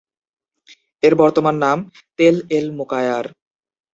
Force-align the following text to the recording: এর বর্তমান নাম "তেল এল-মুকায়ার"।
এর 1.03 1.13
বর্তমান 1.15 1.55
নাম 1.63 1.77
"তেল 2.19 2.35
এল-মুকায়ার"। 2.57 3.25